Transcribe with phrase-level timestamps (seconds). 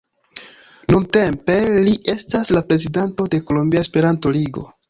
[0.93, 1.57] Nuntempe
[1.89, 4.69] li estas la prezidanto de Kolombia Esperanto-Ligo.